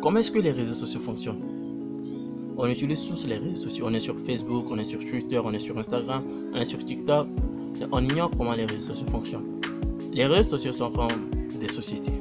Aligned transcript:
comment 0.00 0.18
est-ce 0.18 0.30
que 0.30 0.38
les 0.38 0.52
réseaux 0.52 0.74
sociaux 0.74 1.00
fonctionnent? 1.00 1.42
On 2.56 2.66
utilise 2.68 3.02
tous 3.02 3.26
les 3.26 3.38
réseaux 3.38 3.56
sociaux. 3.56 3.86
On 3.88 3.94
est 3.94 4.00
sur 4.00 4.16
Facebook, 4.18 4.66
on 4.70 4.78
est 4.78 4.84
sur 4.84 5.00
Twitter, 5.00 5.40
on 5.44 5.52
est 5.52 5.58
sur 5.58 5.76
Instagram, 5.76 6.22
on 6.52 6.56
est 6.56 6.64
sur 6.64 6.84
TikTok. 6.84 7.26
On 7.90 8.04
ignore 8.04 8.30
comment 8.36 8.54
les 8.54 8.66
réseaux 8.66 8.94
sociaux 8.94 9.08
fonctionnent. 9.08 9.60
Les 10.12 10.26
réseaux 10.26 10.56
sociaux 10.56 10.72
sont 10.72 10.90
comme 10.90 11.30
des 11.58 11.68
sociétés. 11.68 12.12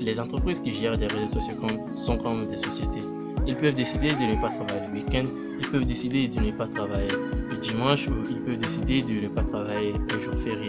Les, 0.00 0.20
entreprises 0.20 0.60
qui 0.60 0.74
gèrent 0.74 0.98
des 0.98 1.06
réseaux 1.06 1.40
sociaux 1.40 1.54
sont 1.94 2.18
comme 2.18 2.48
des 2.48 2.56
sociétés. 2.56 3.02
Ils 3.46 3.56
peuvent 3.56 3.74
décider 3.74 4.08
de 4.08 4.34
ne 4.34 4.40
pas 4.40 4.50
travailler 4.50 4.86
le 4.88 4.92
week-end, 4.94 5.24
ils 5.60 5.68
peuvent 5.68 5.86
décider 5.86 6.28
de 6.28 6.40
ne 6.40 6.50
pas 6.50 6.66
travailler 6.66 7.08
le 7.50 7.56
dimanche 7.58 8.08
ou 8.08 8.14
ils 8.28 8.40
peuvent 8.40 8.58
décider 8.58 9.02
de 9.02 9.20
ne 9.22 9.28
pas 9.28 9.42
travailler 9.42 9.92
le 10.12 10.18
jour 10.18 10.34
férié 10.34 10.68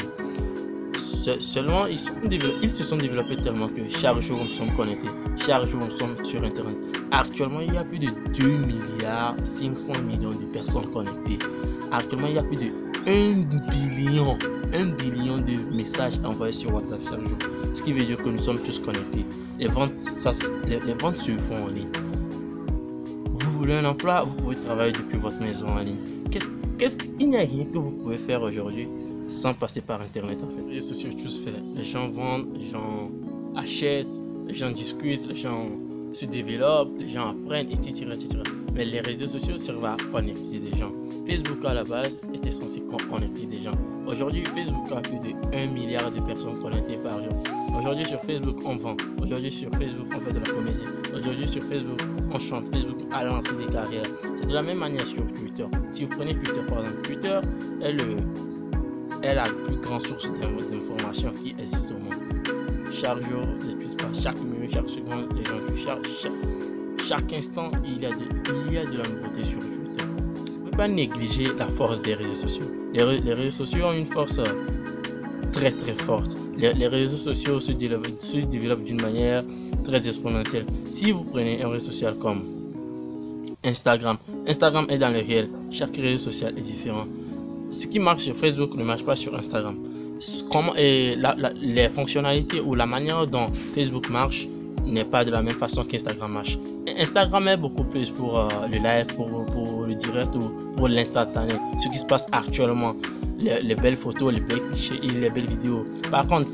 seulement, 1.16 1.86
ils, 1.88 1.97
se 1.97 2.84
sont 2.84 2.98
développés 2.98 3.38
tellement 3.38 3.68
que 3.68 3.88
chaque 3.89 4.20
jour 4.20 4.39
nous 4.43 4.50
sommes 4.50 4.75
connectés, 4.75 5.09
chaque 5.38 5.66
jour 5.66 5.81
nous 5.84 5.91
sommes 5.91 6.23
sur 6.23 6.43
Internet. 6.43 6.75
Actuellement, 7.11 7.62
il 7.62 7.73
y 7.73 7.77
a 7.77 7.84
plus 7.84 7.99
de 7.99 8.09
2 8.38 8.57
milliards 8.57 9.35
500 9.43 9.93
millions 10.07 10.31
de 10.31 10.45
personnes 10.45 10.90
connectées. 10.91 11.40
Actuellement, 11.91 12.27
il 12.27 12.35
y 12.35 12.38
a 12.38 12.43
plus 12.43 12.57
de 12.57 12.71
1 13.07 13.70
billion, 13.70 14.38
1 14.73 14.85
billion 14.98 15.38
de 15.38 15.76
messages 15.76 16.20
envoyés 16.23 16.54
sur 16.54 16.73
WhatsApp 16.73 16.99
chaque 17.04 17.21
jour. 17.21 17.38
Ce 17.73 17.82
qui 17.82 17.93
veut 17.93 18.04
dire 18.04 18.18
que 18.18 18.29
nous 18.29 18.40
sommes 18.40 18.59
tous 18.59 18.79
connectés. 18.79 19.26
Les 19.59 19.68
ventes, 19.68 20.02
les, 20.68 20.93
ventes 20.93 21.16
se 21.16 21.32
font 21.32 21.66
en 21.66 21.68
ligne. 21.68 21.88
Vous 23.40 23.52
voulez 23.52 23.76
un 23.76 23.85
emploi, 23.85 24.23
vous 24.23 24.35
pouvez 24.35 24.55
travailler 24.55 24.91
depuis 24.91 25.18
votre 25.18 25.40
maison 25.40 25.68
en 25.70 25.79
ligne. 25.79 25.98
Qu'est-ce, 26.32 26.49
qu'est-ce, 26.77 26.98
il 27.20 27.29
n'y 27.29 27.38
a 27.38 27.41
rien 27.41 27.66
que 27.66 27.77
vous 27.77 27.91
pouvez 27.91 28.18
faire 28.18 28.41
aujourd'hui? 28.41 28.88
Sans 29.27 29.53
passer 29.53 29.81
par 29.81 30.02
Internet 30.02 30.39
en 30.43 30.49
fait. 30.49 30.61
Les 30.67 30.75
réseaux 30.75 30.93
sociaux, 30.93 31.11
tout 31.11 31.29
se 31.29 31.39
fait. 31.39 31.53
Les 31.75 31.84
gens 31.84 32.09
vendent, 32.09 32.47
les 32.55 32.65
gens 32.70 33.11
achètent, 33.55 34.20
les 34.48 34.53
gens 34.53 34.71
discutent, 34.71 35.27
les 35.27 35.35
gens 35.35 35.70
se 36.13 36.25
développent, 36.25 36.98
les 36.98 37.09
gens 37.09 37.29
apprennent, 37.29 37.70
etc. 37.71 38.05
etc. 38.13 38.39
Mais 38.73 38.85
les 38.85 39.01
réseaux 39.01 39.27
sociaux 39.27 39.57
servent 39.57 39.85
à 39.85 39.98
connecter 40.12 40.59
des 40.59 40.77
gens. 40.77 40.91
Facebook 41.27 41.63
à 41.65 41.73
la 41.73 41.84
base 41.84 42.21
était 42.34 42.51
censé 42.51 42.82
connecter 43.09 43.45
des 43.45 43.62
gens. 43.62 43.71
Aujourd'hui, 44.05 44.43
Facebook 44.45 44.91
a 44.95 45.01
plus 45.01 45.20
de 45.20 45.34
1 45.55 45.67
milliard 45.67 46.12
de 46.12 46.20
personnes 46.20 46.60
connectées 46.60 46.98
par 46.98 47.23
jour. 47.23 47.34
Aujourd'hui 47.77 48.05
sur 48.05 48.21
Facebook, 48.21 48.57
on 48.65 48.77
vend. 48.77 48.95
Aujourd'hui 49.21 49.51
sur 49.51 49.70
Facebook, 49.71 50.07
on 50.15 50.20
fait 50.20 50.32
de 50.32 50.39
la 50.39 50.45
comédie. 50.45 50.84
Aujourd'hui 51.17 51.48
sur 51.48 51.63
Facebook, 51.63 51.99
on 52.32 52.39
chante. 52.39 52.70
Facebook 52.70 52.99
a 53.12 53.23
lancé 53.23 53.55
des 53.55 53.65
carrières. 53.65 54.05
C'est 54.39 54.45
de 54.45 54.54
la 54.54 54.62
même 54.62 54.77
manière 54.77 55.07
sur 55.07 55.26
Twitter. 55.34 55.65
Si 55.91 56.04
vous 56.05 56.15
prenez 56.15 56.34
Twitter 56.35 56.62
par 56.70 56.82
exemple, 56.82 57.01
Twitter 57.01 57.39
est 57.82 57.93
le 57.93 58.17
est 59.26 59.34
la 59.35 59.43
plus 59.43 59.77
grande 59.77 60.05
source 60.05 60.29
d'informations 60.40 61.31
qui 61.43 61.55
existe 61.59 61.91
au 61.91 61.95
monde. 61.95 62.13
Chaque 62.91 63.21
jour, 63.23 63.43
chaque 64.22 64.40
minute, 64.40 64.72
chaque 64.72 64.90
seconde, 64.90 65.28
chaque, 65.75 66.07
chaque, 67.03 67.34
instant, 67.34 67.72
il 67.84 68.01
y, 68.01 68.06
a 68.06 68.09
de, 68.12 68.25
il 68.67 68.73
y 68.73 68.78
a 68.78 68.85
de 68.85 68.97
la 68.97 69.07
nouveauté 69.09 69.44
sur 69.44 69.59
Twitter. 69.59 70.06
On 70.06 70.66
ne 70.66 70.69
peut 70.69 70.78
pas 70.78 70.88
négliger 70.88 71.45
la 71.57 71.67
force 71.67 72.01
des 72.01 72.13
réseaux 72.13 72.35
sociaux. 72.35 72.72
Les, 72.94 73.03
réseaux 73.34 73.66
sociaux 73.66 73.85
ont 73.85 73.94
une 73.94 74.06
force 74.06 74.38
euh, 74.40 74.45
très 75.51 75.72
très 75.72 75.95
forte. 75.95 76.38
Les, 76.57 76.88
réseaux 76.88 77.17
sociaux 77.17 77.59
se 77.59 77.72
développent, 77.72 78.07
se 78.19 78.38
développent 78.38 78.84
d'une 78.84 79.01
manière 79.01 79.44
très 79.84 80.07
exponentielle. 80.07 80.66
Si 80.91 81.12
vous 81.12 81.25
prenez 81.25 81.63
un 81.63 81.69
réseau 81.69 81.88
social 81.88 82.16
comme 82.17 82.44
Instagram, 83.63 84.17
Instagram 84.47 84.85
est 84.89 85.00
dans 85.00 85.09
le 85.09 85.19
réel, 85.19 85.50
chaque 85.72 85.97
réseau 85.97 86.29
social 86.31 86.57
est 86.57 86.62
différent 86.62 87.07
ce 87.75 87.88
qui 87.88 88.00
marche 88.00 88.23
sur 88.23 88.35
Facebook 88.35 88.75
ne 88.75 88.84
marche 88.84 89.03
pas 89.03 89.16
sur 89.16 89.35
Instagram. 89.35 89.75
Les 91.62 91.90
fonctionnalités 91.90 92.62
ou 92.62 92.73
la 92.73 92.85
manière 92.85 93.28
dont 93.28 93.47
Facebook 93.73 94.09
marche 94.09 94.47
n'est 94.85 95.03
pas 95.03 95.25
de 95.25 95.31
la 95.31 95.41
même 95.41 95.56
façon 95.56 95.84
qu'Instagram 95.84 96.31
marche. 96.31 96.57
Instagram 96.97 97.47
est 97.47 97.57
beaucoup 97.57 97.84
plus 97.84 98.09
pour 98.09 98.40
euh, 98.40 98.47
le 98.72 98.78
live, 98.78 99.07
pour, 99.16 99.85
le 99.85 99.95
direct 99.95 100.35
ou 100.35 100.51
pour 100.78 100.88
l'instantané. 100.88 101.53
Ce 101.79 101.90
qui 101.90 101.97
se 101.97 102.06
passe 102.06 102.28
actuellement, 102.31 102.95
les, 103.40 103.75
belles 103.75 103.95
photos, 103.97 104.33
les 104.33 104.39
belles 104.39 104.61
clichés 104.67 105.00
et 105.03 105.09
les 105.09 105.29
belles 105.29 105.47
vidéos. 105.47 105.85
Par 106.11 106.27
contre, 106.27 106.51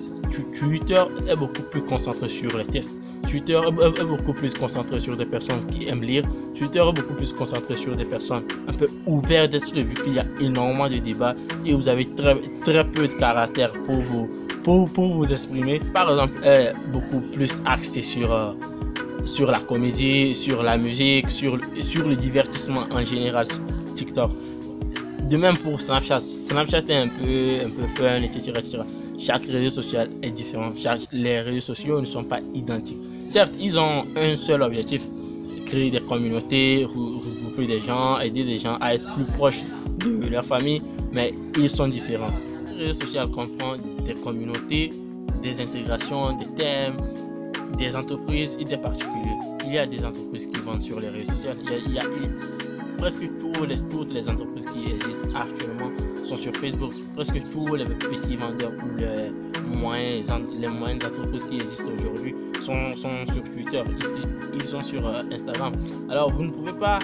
Twitter 0.58 1.04
est 1.28 1.36
beaucoup 1.36 1.62
plus 1.64 1.84
concentré 1.84 2.30
sur 2.30 2.58
les 2.58 2.66
tests. 2.66 3.01
Twitter 3.28 3.60
est 4.00 4.04
beaucoup 4.04 4.34
plus 4.34 4.54
concentré 4.54 5.00
sur 5.00 5.16
des 5.16 5.26
personnes 5.26 5.66
qui 5.68 5.88
aiment 5.88 6.02
lire. 6.02 6.24
Twitter 6.58 6.80
est 6.80 6.94
beaucoup 6.94 7.14
plus 7.14 7.34
concentré 7.34 7.76
sur 7.76 7.96
des 7.96 8.06
personnes 8.06 8.44
un 8.68 8.74
peu 8.74 8.90
ouvertes 9.06 9.54
vu 9.54 9.94
qu'il 9.94 10.14
y 10.14 10.20
a 10.20 10.26
énormément 10.40 10.88
de 10.90 10.98
débats 10.98 11.36
et 11.66 11.74
vous 11.74 11.88
avez 11.88 12.06
très, 12.06 12.36
très 12.64 12.84
peu 12.84 13.08
de 13.08 13.14
caractère 13.14 13.72
pour 13.84 13.96
vous, 13.96 14.30
pour, 14.64 14.90
pour 14.90 15.14
vous 15.14 15.32
exprimer. 15.32 15.80
Par 15.94 16.10
exemple, 16.12 16.40
est 16.44 16.74
beaucoup 16.92 17.22
plus 17.34 17.62
axé 17.66 18.02
sur, 18.02 18.34
euh, 18.34 18.54
sur 19.24 19.52
la 19.52 19.60
comédie, 19.60 20.34
sur 20.34 20.64
la 20.64 20.78
musique, 20.78 21.30
sur, 21.30 21.58
sur 21.80 22.08
le 22.08 22.16
divertissement 22.16 22.86
en 22.92 23.04
général. 23.04 23.46
TikTok. 23.96 24.32
De 25.30 25.38
même 25.38 25.58
pour 25.58 25.80
Snapchat. 25.80 26.20
Snapchat 26.20 26.84
est 26.90 26.98
un 26.98 27.08
peu, 27.08 27.66
un 27.66 27.70
peu 27.70 27.88
fun, 27.96 28.22
etc., 28.24 28.52
Chaque 29.24 29.46
réseau 29.46 29.70
social 29.70 30.10
est 30.24 30.32
différent. 30.32 30.72
les 31.12 31.42
réseaux 31.42 31.62
sociaux 31.62 32.00
ne 32.00 32.06
sont 32.06 32.24
pas 32.24 32.40
identiques. 32.56 32.98
Certes, 33.28 33.54
ils 33.60 33.80
ont 33.80 34.04
un 34.16 34.36
seul 34.36 34.64
objectif 34.64 35.04
créer 35.68 35.92
des 35.92 36.02
communautés, 36.02 36.86
regrouper 36.86 37.68
des 37.68 37.80
gens, 37.80 38.20
aider 38.20 38.44
des 38.44 38.58
gens 38.58 38.78
à 38.82 38.96
être 38.96 39.14
plus 39.14 39.26
proches 39.26 39.64
de 40.00 40.28
leur 40.28 40.44
famille, 40.44 40.82
mais 41.12 41.34
ils 41.56 41.70
sont 41.70 41.88
différents. 41.88 42.32
Les 42.76 42.88
réseaux 42.88 43.02
sociaux 43.02 43.28
comprennent 43.28 43.80
des 44.06 44.16
communautés, 44.16 44.92
des 45.42 45.62
intégrations, 45.62 46.36
des 46.38 46.48
thèmes, 46.56 46.98
des 47.78 47.96
entreprises 47.96 48.58
et 48.60 48.66
des 48.66 48.78
particuliers. 48.78 49.38
Il 49.66 49.74
y 49.74 49.78
a 49.78 49.86
des 49.86 50.04
entreprises 50.04 50.48
qui 50.48 50.60
vendent 50.62 50.82
sur 50.82 51.00
les 51.00 51.10
réseaux 51.10 51.32
sociaux. 51.32 51.52
il 51.64 51.94
y 51.94 52.00
a 52.00 52.04
presque 52.98 53.30
toutes 53.38 54.14
les 54.14 54.30
entreprises 54.30 54.68
qui 54.74 54.92
existent 54.92 55.28
actuellement 55.36 55.92
sont 56.24 56.38
sur 56.38 56.56
Facebook. 56.56 56.94
Presque 57.16 57.40
tous 57.50 57.76
les 57.76 57.86
petits 57.86 58.36
vendeurs 58.36 58.72
ou 58.84 58.98
les 58.98 59.32
moyennes, 59.66 60.24
les 60.60 60.68
entreprises 60.68 61.44
qui 61.46 61.56
existent 61.56 61.92
aujourd'hui 61.98 62.36
sont, 62.62 62.96
sont, 62.96 63.26
sur 63.32 63.44
Twitter. 63.44 63.84
Ils, 64.54 64.66
sont 64.66 64.84
sur 64.84 65.06
euh, 65.06 65.24
Instagram. 65.32 65.74
Alors 66.10 66.32
vous 66.32 66.44
ne 66.44 66.52
pouvez 66.52 66.74
pas, 66.74 67.00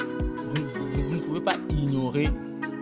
vous, 0.47 1.15
ne 1.15 1.19
pouvez 1.19 1.41
pas 1.41 1.55
ignorer 1.69 2.29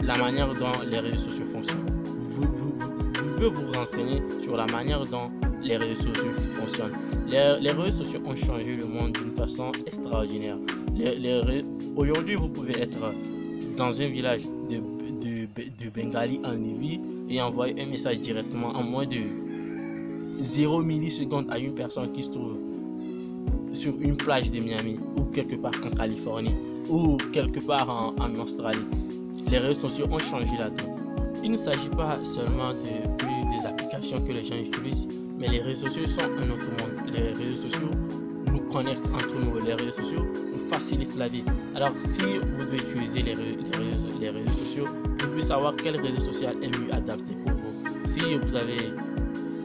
la 0.01 0.17
manière 0.17 0.53
dont 0.53 0.71
les 0.85 0.99
réseaux 0.99 1.29
sociaux 1.29 1.45
fonctionnent. 1.51 1.85
Vous, 2.05 2.47
pouvez 2.47 3.49
vous 3.49 3.71
renseigner 3.73 4.21
sur 4.41 4.57
la 4.57 4.65
manière 4.67 5.05
dont 5.05 5.31
les 5.65 5.77
réseaux 5.77 6.03
sociaux 6.13 6.31
fonctionnent. 6.59 6.93
Les, 7.27 7.71
réseaux 7.71 8.03
sociaux 8.03 8.21
ont 8.25 8.35
changé 8.35 8.75
le 8.75 8.85
monde 8.85 9.13
d'une 9.13 9.35
façon 9.35 9.71
extraordinaire. 9.85 10.57
Aujourd'hui, 11.95 12.35
vous 12.35 12.49
pouvez 12.49 12.79
être 12.79 12.99
dans 13.75 14.01
un 14.01 14.07
village 14.07 14.41
de, 14.69 14.77
de, 15.57 15.89
Bengali 15.89 16.39
en 16.43 16.51
Libye 16.51 16.99
et 17.29 17.41
envoyer 17.41 17.81
un 17.81 17.87
message 17.87 18.19
directement 18.19 18.69
en 18.69 18.83
moins 18.83 19.05
de 19.05 19.17
0 20.39 20.83
millisecondes 20.83 21.47
à 21.49 21.57
une 21.57 21.73
personne 21.73 22.11
qui 22.11 22.23
se 22.23 22.29
trouve 22.29 22.57
sur 23.73 23.93
une 23.99 24.15
plage 24.15 24.51
de 24.51 24.59
Miami 24.59 24.97
ou 25.15 25.23
quelque 25.25 25.55
part 25.55 25.73
en 25.83 25.89
Californie 25.89 26.55
ou 26.89 27.17
quelque 27.33 27.59
part 27.59 27.89
en, 27.89 28.15
en 28.21 28.35
Australie. 28.39 28.85
Les 29.49 29.57
réseaux 29.57 29.89
sociaux 29.89 30.07
ont 30.11 30.19
changé 30.19 30.51
la 30.59 30.69
donne. 30.69 30.95
Il 31.43 31.51
ne 31.51 31.57
s'agit 31.57 31.89
pas 31.89 32.23
seulement 32.23 32.73
de, 32.73 33.57
des 33.57 33.65
applications 33.65 34.21
que 34.21 34.31
les 34.31 34.43
gens 34.43 34.55
utilisent, 34.55 35.07
mais 35.37 35.47
les 35.47 35.61
réseaux 35.61 35.87
sociaux 35.87 36.07
sont 36.07 36.21
un 36.21 36.49
autre 36.49 36.69
monde. 36.79 37.11
Les 37.13 37.33
réseaux 37.33 37.69
sociaux 37.69 37.91
nous 38.47 38.59
connectent 38.71 39.07
entre 39.07 39.35
nous. 39.39 39.59
Les 39.59 39.73
réseaux 39.73 39.91
sociaux 40.03 40.25
facilite 40.69 41.15
la 41.15 41.27
vie. 41.27 41.43
Alors, 41.75 41.91
si 41.97 42.21
vous 42.21 42.65
devez 42.65 42.77
utiliser 42.77 43.21
les, 43.21 43.33
réseaux, 43.33 44.17
réseaux 44.19 44.51
sociaux, 44.51 44.87
vous 45.19 45.27
devez 45.27 45.41
savoir 45.41 45.73
quel 45.75 45.99
réseau 45.99 46.19
social 46.19 46.55
est 46.61 46.77
mieux 46.77 46.93
adapté 46.93 47.33
pour 47.45 47.53
vous. 47.53 48.07
Si 48.07 48.21
vous 48.35 48.55
avez 48.55 48.93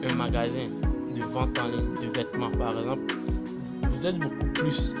un 0.09 0.15
magasin 0.15 0.67
de 1.15 1.21
vente 1.23 1.57
en 1.59 1.67
ligne 1.67 1.93
de 2.01 2.17
vêtements, 2.17 2.51
par 2.51 2.77
exemple, 2.77 3.13
vous 3.89 4.05
êtes 4.07 4.17
beaucoup 4.17 4.47
plus 4.53 4.93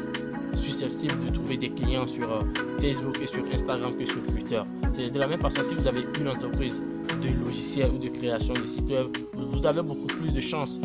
susceptible 0.53 1.17
de 1.25 1.31
trouver 1.31 1.57
des 1.57 1.69
clients 1.69 2.07
sur 2.07 2.31
euh, 2.31 2.43
Facebook 2.79 3.19
et 3.21 3.25
sur 3.25 3.43
Instagram 3.51 3.95
que 3.97 4.05
sur 4.05 4.21
Twitter. 4.23 4.61
C'est 4.91 5.11
de 5.11 5.19
la 5.19 5.27
même 5.27 5.39
façon 5.39 5.63
si 5.63 5.75
vous 5.75 5.87
avez 5.87 6.01
une 6.19 6.27
entreprise 6.27 6.81
de 7.21 7.29
logiciels 7.45 7.91
ou 7.91 7.97
de 7.97 8.09
création 8.09 8.53
de 8.53 8.65
sites 8.65 8.89
web, 8.89 9.07
vous 9.33 9.65
avez 9.65 9.81
beaucoup 9.81 10.07
plus 10.07 10.31
de 10.31 10.41
chances 10.41 10.79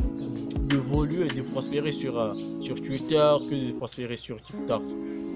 d'évoluer 0.69 1.27
et 1.27 1.35
de 1.35 1.43
prospérer 1.43 1.93
sur, 1.93 2.19
euh, 2.19 2.35
sur 2.61 2.81
Twitter 2.81 3.35
que 3.49 3.69
de 3.69 3.73
prospérer 3.73 4.17
sur 4.17 4.41
TikTok. 4.41 4.83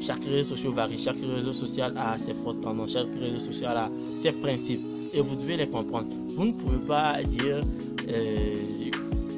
Chaque 0.00 0.24
réseau 0.24 0.56
social 0.56 0.72
varie, 0.72 0.98
chaque 0.98 1.20
réseau 1.20 1.52
social 1.52 1.94
a 1.96 2.18
ses 2.18 2.34
propres 2.34 2.60
tendances, 2.60 2.92
chaque 2.92 3.14
réseau 3.18 3.38
social 3.38 3.76
a 3.76 3.90
ses 4.16 4.32
principes 4.32 4.80
et 5.12 5.20
vous 5.20 5.36
devez 5.36 5.56
les 5.56 5.68
comprendre. 5.68 6.08
Vous 6.36 6.46
ne 6.46 6.52
pouvez 6.52 6.78
pas 6.78 7.22
dire 7.22 7.62
euh, 8.08 8.54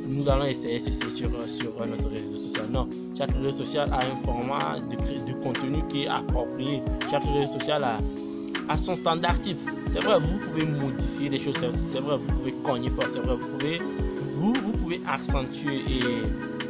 nous 0.07 0.29
allons 0.29 0.45
essayer 0.45 0.79
ceci 0.79 1.11
sur, 1.11 1.31
sur 1.49 1.87
notre 1.87 2.09
réseau 2.09 2.37
social. 2.37 2.67
Non, 2.71 2.89
chaque 3.23 3.37
réseau 3.37 3.53
social 3.53 3.89
a 3.93 3.99
un 3.99 4.17
format 4.25 4.81
de, 4.81 5.33
contenu 5.35 5.81
qui 5.89 6.03
est 6.03 6.09
approprié. 6.09 6.83
Chaque 7.09 7.23
réseau 7.25 7.53
social 7.59 7.85
a, 7.85 8.77
son 8.77 8.97
standard 8.97 9.41
type. 9.41 9.59
C'est 9.89 10.03
vrai, 10.03 10.19
vous 10.19 10.39
pouvez 10.39 10.67
modifier 10.67 11.29
les 11.29 11.39
choses, 11.39 11.57
c'est 11.71 12.01
vrai, 12.01 12.17
vous 12.17 12.33
pouvez 12.33 12.53
cogner 12.65 12.91
fort, 12.91 13.05
c'est 13.07 13.21
vrai, 13.21 13.37
vous 13.37 13.47
pouvez 13.47 13.81
vous, 14.35 14.73
pouvez 14.73 15.01
accentuer 15.07 15.83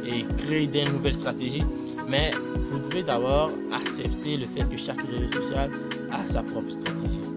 et 0.05 0.25
créer 0.37 0.67
des 0.67 0.83
nouvelles 0.83 1.15
stratégies. 1.15 1.65
Mais 2.07 2.29
vous 2.69 2.77
devez 2.77 3.01
d'abord 3.01 3.49
accepter 3.73 4.37
le 4.37 4.45
fait 4.45 4.69
que 4.69 4.77
chaque 4.77 5.01
réseau 5.01 5.41
social 5.41 5.71
a 6.11 6.27
sa 6.27 6.43
propre 6.43 6.69
stratégie. 6.69 7.32